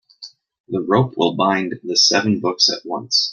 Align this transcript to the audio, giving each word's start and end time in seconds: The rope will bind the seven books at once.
The 0.67 0.81
rope 0.81 1.13
will 1.15 1.35
bind 1.35 1.75
the 1.83 1.95
seven 1.95 2.39
books 2.39 2.69
at 2.69 2.83
once. 2.83 3.29